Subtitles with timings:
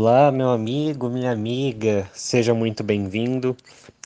[0.00, 3.56] Olá, meu amigo, minha amiga, seja muito bem-vindo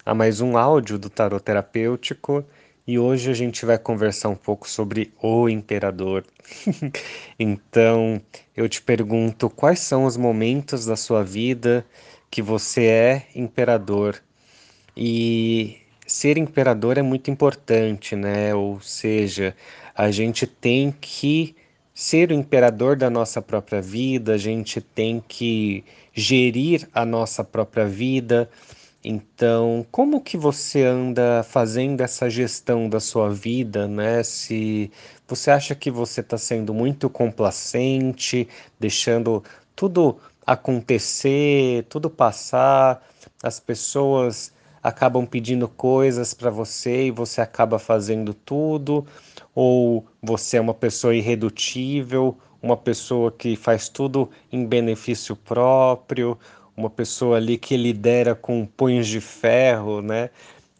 [0.06, 2.42] a mais um áudio do Tarot Terapêutico
[2.86, 6.24] e hoje a gente vai conversar um pouco sobre o Imperador.
[7.38, 8.18] então,
[8.56, 11.84] eu te pergunto quais são os momentos da sua vida
[12.30, 14.18] que você é imperador
[14.96, 18.54] e ser imperador é muito importante, né?
[18.54, 19.54] Ou seja,
[19.94, 21.54] a gente tem que
[21.94, 27.86] ser o imperador da nossa própria vida, a gente tem que gerir a nossa própria
[27.86, 28.48] vida.
[29.04, 34.22] Então, como que você anda fazendo essa gestão da sua vida, né?
[34.22, 34.90] Se
[35.26, 38.48] você acha que você está sendo muito complacente,
[38.78, 39.42] deixando
[39.74, 43.04] tudo acontecer, tudo passar,
[43.42, 49.06] as pessoas acabam pedindo coisas para você e você acaba fazendo tudo,
[49.54, 56.38] ou você é uma pessoa irredutível, uma pessoa que faz tudo em benefício próprio,
[56.76, 60.30] uma pessoa ali que lidera com punhos de ferro, né?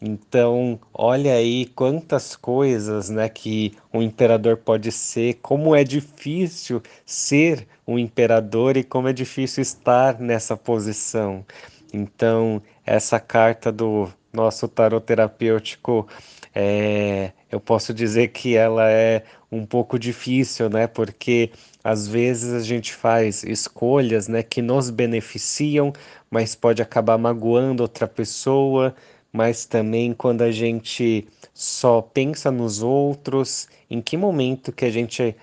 [0.05, 7.65] Então, olha aí quantas coisas, né, que um imperador pode ser, como é difícil ser
[7.87, 11.45] um imperador e como é difícil estar nessa posição.
[11.93, 16.07] Então, essa carta do nosso tarot terapêutico,
[16.55, 20.87] é, eu posso dizer que ela é um pouco difícil, né?
[20.87, 21.51] Porque
[21.83, 25.93] às vezes a gente faz escolhas, né, que nos beneficiam,
[26.31, 28.95] mas pode acabar magoando outra pessoa,
[29.31, 35.35] mas também quando a gente só pensa nos outros, em que momento que a gente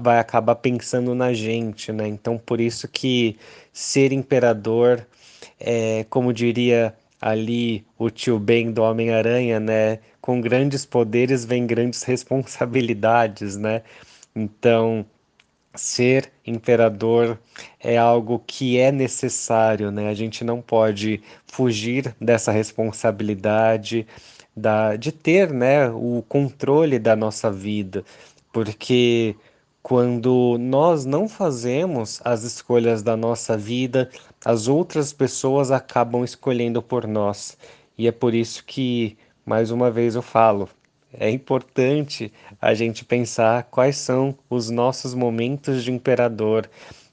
[0.00, 2.08] vai acabar pensando na gente, né?
[2.08, 3.36] Então por isso que
[3.72, 5.06] ser imperador
[5.60, 10.00] é, como diria ali o tio Ben do Homem-Aranha, né?
[10.20, 13.82] Com grandes poderes vem grandes responsabilidades, né?
[14.34, 15.06] Então,
[15.74, 17.38] ser imperador
[17.80, 20.08] é algo que é necessário, né?
[20.08, 24.06] A gente não pode fugir dessa responsabilidade
[24.56, 28.04] da, de ter, né, o controle da nossa vida,
[28.52, 29.36] porque
[29.86, 34.10] quando nós não fazemos as escolhas da nossa vida,
[34.44, 37.56] as outras pessoas acabam escolhendo por nós.
[37.96, 40.68] E é por isso que, mais uma vez, eu falo:
[41.12, 46.68] é importante a gente pensar quais são os nossos momentos de imperador.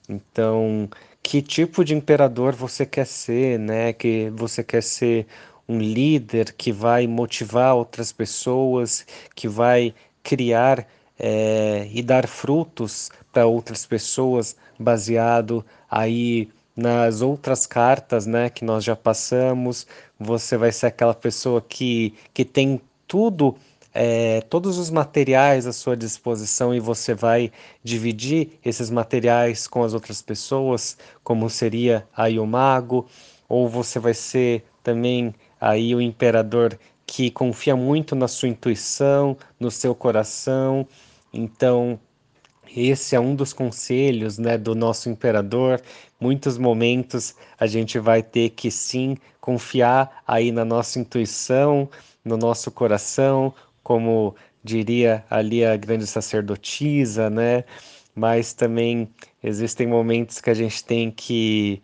[0.10, 0.90] Então,
[1.22, 3.94] que tipo de imperador você quer ser, né?
[3.94, 5.28] Que você quer ser
[5.70, 9.06] um líder que vai motivar outras pessoas,
[9.36, 10.88] que vai criar
[11.26, 18.84] é, e dar frutos para outras pessoas baseado aí nas outras cartas, né, que nós
[18.84, 19.88] já passamos.
[20.20, 23.56] Você vai ser aquela pessoa que, que tem tudo,
[23.94, 27.50] é, todos os materiais à sua disposição e você vai
[27.82, 33.08] dividir esses materiais com as outras pessoas, como seria aí o mago,
[33.48, 39.72] ou você vai ser também aí o imperador que confia muito na sua intuição, no
[39.72, 40.86] seu coração.
[41.34, 42.00] Então,
[42.76, 45.82] esse é um dos conselhos, né, do nosso imperador.
[46.20, 51.90] Muitos momentos a gente vai ter que sim confiar aí na nossa intuição,
[52.24, 57.66] no nosso coração, como diria ali a grande sacerdotisa, né?
[58.16, 59.10] Mas também
[59.44, 61.82] existem momentos que a gente tem que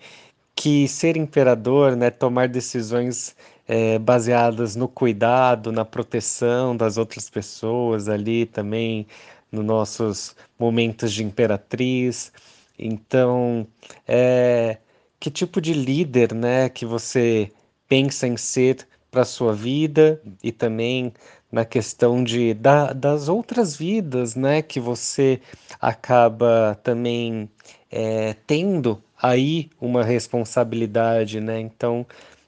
[0.56, 3.36] que ser imperador, né, tomar decisões
[3.68, 9.08] é, baseadas no cuidado, na proteção das outras pessoas ali também,
[9.52, 12.32] nos nossos momentos de imperatriz.
[12.78, 13.68] Então,
[14.08, 14.78] é,
[15.20, 17.52] que tipo de líder, né, que você
[17.88, 21.12] pensa em ser para sua vida e também
[21.52, 25.42] na questão de da, das outras vidas, né, que você
[25.82, 27.50] acaba também
[27.92, 31.60] é, tendo aí uma responsabilidade, né?
[31.60, 32.06] Então,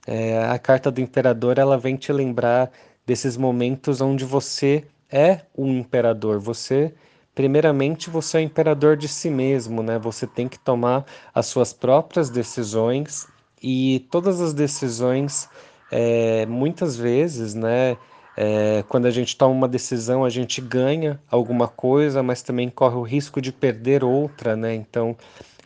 [0.08, 2.72] é, a carta do imperador ela vem te lembrar
[3.06, 6.40] desses momentos onde você é um imperador.
[6.40, 6.94] Você,
[7.36, 10.00] primeiramente, você é imperador de si mesmo, né?
[10.00, 13.28] Você tem que tomar as suas próprias decisões
[13.62, 15.50] e todas as decisões,
[15.92, 17.98] é, muitas vezes, né?
[18.36, 22.96] É, quando a gente toma uma decisão, a gente ganha alguma coisa, mas também corre
[22.96, 24.74] o risco de perder outra, né?
[24.74, 25.16] Então,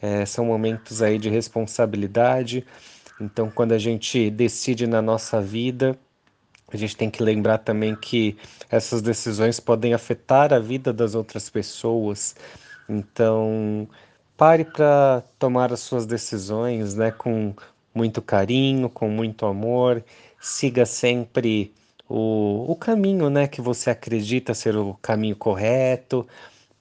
[0.01, 2.65] é, são momentos aí de responsabilidade.
[3.21, 5.97] Então, quando a gente decide na nossa vida,
[6.71, 8.38] a gente tem que lembrar também que
[8.69, 12.35] essas decisões podem afetar a vida das outras pessoas.
[12.89, 13.88] Então,
[14.35, 17.53] pare para tomar as suas decisões, né, com
[17.94, 20.03] muito carinho, com muito amor.
[20.39, 21.73] Siga sempre
[22.09, 26.27] o, o caminho, né, que você acredita ser o caminho correto,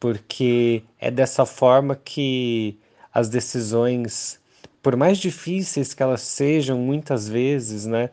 [0.00, 2.78] porque é dessa forma que
[3.12, 4.40] as decisões
[4.84, 8.10] por mais difíceis que elas sejam, muitas vezes, né,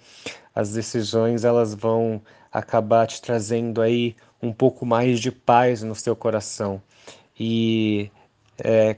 [0.55, 6.15] as decisões elas vão acabar te trazendo aí um pouco mais de paz no seu
[6.15, 6.81] coração.
[7.37, 8.09] E
[8.57, 8.95] é,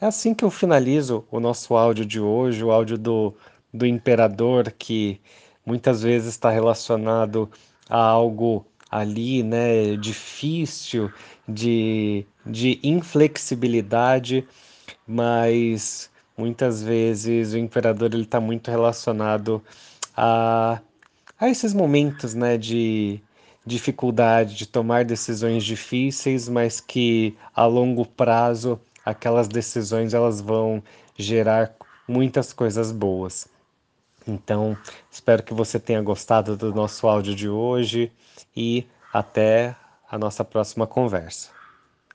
[0.00, 3.32] é assim que eu finalizo o nosso áudio de hoje, o áudio do,
[3.72, 5.20] do imperador, que
[5.64, 7.48] muitas vezes está relacionado
[7.88, 11.08] a algo ali, né, difícil,
[11.46, 14.44] de, de inflexibilidade,
[15.06, 16.09] mas
[16.40, 19.62] muitas vezes o imperador ele está muito relacionado
[20.16, 20.80] a,
[21.38, 23.20] a esses momentos, né, de
[23.64, 30.82] dificuldade, de tomar decisões difíceis, mas que a longo prazo aquelas decisões elas vão
[31.16, 31.74] gerar
[32.08, 33.46] muitas coisas boas.
[34.26, 34.76] Então,
[35.10, 38.10] espero que você tenha gostado do nosso áudio de hoje
[38.56, 39.76] e até
[40.10, 41.59] a nossa próxima conversa.